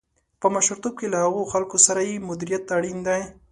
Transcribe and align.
په 0.41 0.47
مشرتوب 0.55 0.93
کې 0.99 1.07
له 1.13 1.17
هغو 1.25 1.41
خلکو 1.53 1.77
سره 1.85 1.99
یې 2.09 2.23
مديريت 2.29 2.63
اړين 2.77 2.97
دی. 3.07 3.21